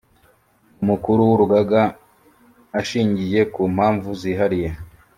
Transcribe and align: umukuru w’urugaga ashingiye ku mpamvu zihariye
umukuru 0.81 1.19
w’urugaga 1.29 1.81
ashingiye 2.79 3.39
ku 3.53 3.61
mpamvu 3.75 4.09
zihariye 4.21 4.69